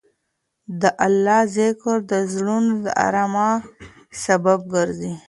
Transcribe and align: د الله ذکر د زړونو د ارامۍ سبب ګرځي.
د 0.81 0.83
الله 1.05 1.39
ذکر 1.57 1.97
د 2.11 2.13
زړونو 2.33 2.71
د 2.85 2.85
ارامۍ 3.07 3.53
سبب 4.23 4.59
ګرځي. 4.73 5.13